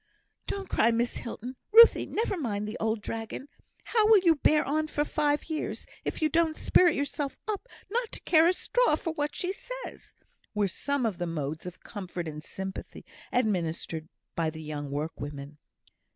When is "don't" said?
0.47-0.67, 6.27-6.55